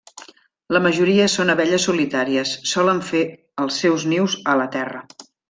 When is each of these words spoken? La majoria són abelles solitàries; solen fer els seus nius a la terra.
La 0.75 0.79
majoria 0.85 1.27
són 1.33 1.53
abelles 1.53 1.85
solitàries; 1.89 2.55
solen 2.71 3.03
fer 3.11 3.23
els 3.67 3.79
seus 3.85 4.07
nius 4.15 4.41
a 4.55 4.59
la 4.65 4.67
terra. 4.79 5.07